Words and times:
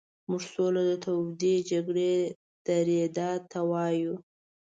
موږ 0.29 0.41
سوله 0.53 0.81
د 0.89 0.91
تودې 1.03 1.55
جګړې 1.69 2.13
درېدا 2.67 3.31
ته 3.51 3.59
وایو. 3.69 4.13